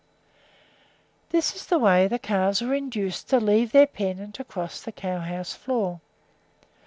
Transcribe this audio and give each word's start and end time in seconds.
This 1.29 1.55
is 1.55 1.67
the 1.67 1.77
way 1.77 2.07
the 2.07 2.17
calves 2.17 2.63
were 2.63 2.73
induced 2.73 3.29
to 3.29 3.39
leave 3.39 3.71
their 3.71 3.85
pen 3.85 4.17
and 4.17 4.33
to 4.33 4.43
cross 4.43 4.81
the 4.81 4.91
cow 4.91 5.19
house 5.19 5.53
floor. 5.53 6.01